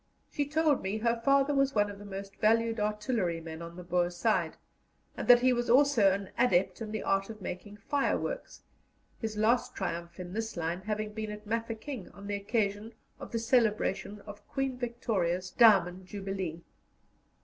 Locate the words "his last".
9.19-9.75